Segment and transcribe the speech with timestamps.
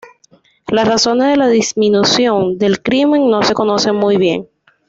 [0.67, 4.49] Las razones de la disminución del crimen no se conocen muy bien.